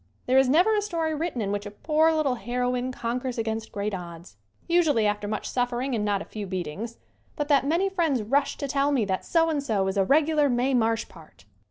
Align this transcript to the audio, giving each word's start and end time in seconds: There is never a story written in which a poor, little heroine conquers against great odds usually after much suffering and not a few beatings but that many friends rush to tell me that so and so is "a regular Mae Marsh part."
There 0.25 0.39
is 0.39 0.49
never 0.49 0.75
a 0.75 0.81
story 0.81 1.13
written 1.13 1.41
in 1.43 1.51
which 1.51 1.67
a 1.67 1.69
poor, 1.69 2.11
little 2.11 2.33
heroine 2.33 2.91
conquers 2.91 3.37
against 3.37 3.71
great 3.71 3.93
odds 3.93 4.35
usually 4.67 5.05
after 5.05 5.27
much 5.27 5.47
suffering 5.47 5.93
and 5.93 6.03
not 6.03 6.23
a 6.23 6.25
few 6.25 6.47
beatings 6.47 6.97
but 7.35 7.49
that 7.49 7.67
many 7.67 7.87
friends 7.87 8.23
rush 8.23 8.57
to 8.57 8.67
tell 8.67 8.91
me 8.91 9.05
that 9.05 9.23
so 9.23 9.47
and 9.51 9.61
so 9.61 9.85
is 9.87 9.97
"a 9.97 10.03
regular 10.03 10.49
Mae 10.49 10.73
Marsh 10.73 11.07
part." 11.07 11.45